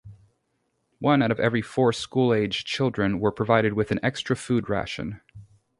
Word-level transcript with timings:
One 0.97 1.21
out 1.21 1.29
of 1.29 1.39
every 1.39 1.61
four 1.61 1.93
school-age 1.93 2.65
children 2.65 3.19
were 3.19 3.31
provided 3.31 3.73
with 3.73 3.91
an 3.91 3.99
extra 4.01 4.35
food 4.35 4.67
ration. 4.67 5.21